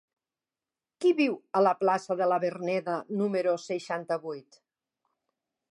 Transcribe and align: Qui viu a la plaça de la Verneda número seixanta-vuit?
Qui 1.03 1.11
viu 1.19 1.35
a 1.59 1.61
la 1.67 1.73
plaça 1.83 2.17
de 2.23 2.29
la 2.33 2.41
Verneda 2.47 2.97
número 3.21 3.55
seixanta-vuit? 3.67 4.61